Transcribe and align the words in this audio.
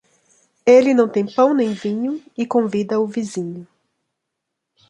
Ele 0.65 0.95
não 0.95 1.07
tem 1.07 1.27
pão 1.31 1.53
nem 1.53 1.73
vinho 1.73 2.23
e 2.35 2.43
convida 2.43 2.99
o 2.99 3.05
vizinho. 3.05 3.67